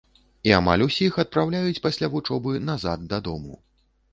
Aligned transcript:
І 0.49 0.53
амаль 0.59 0.83
усіх 0.85 1.19
адпраўляюць 1.25 1.83
пасля 1.85 2.11
вучобы 2.15 2.57
назад, 2.71 3.07
дадому. 3.13 3.53